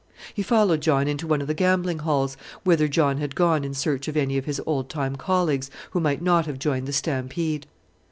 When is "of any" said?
4.07-4.35